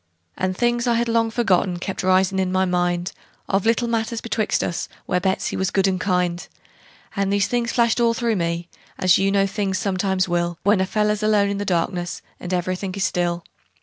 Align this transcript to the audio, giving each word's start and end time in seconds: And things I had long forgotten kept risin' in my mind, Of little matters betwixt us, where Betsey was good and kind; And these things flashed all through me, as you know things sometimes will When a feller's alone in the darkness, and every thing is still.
And 0.35 0.57
things 0.57 0.87
I 0.87 0.95
had 0.95 1.07
long 1.07 1.29
forgotten 1.29 1.77
kept 1.77 2.01
risin' 2.01 2.39
in 2.39 2.51
my 2.51 2.65
mind, 2.65 3.11
Of 3.47 3.67
little 3.67 3.87
matters 3.87 4.19
betwixt 4.19 4.63
us, 4.63 4.89
where 5.05 5.19
Betsey 5.19 5.55
was 5.55 5.69
good 5.69 5.85
and 5.87 6.01
kind; 6.01 6.47
And 7.15 7.31
these 7.31 7.45
things 7.47 7.71
flashed 7.73 7.99
all 7.99 8.15
through 8.15 8.37
me, 8.37 8.67
as 8.97 9.19
you 9.19 9.31
know 9.31 9.45
things 9.45 9.77
sometimes 9.77 10.27
will 10.27 10.57
When 10.63 10.81
a 10.81 10.87
feller's 10.87 11.21
alone 11.21 11.49
in 11.49 11.59
the 11.59 11.65
darkness, 11.65 12.23
and 12.39 12.51
every 12.51 12.75
thing 12.75 12.95
is 12.95 13.03
still. 13.03 13.43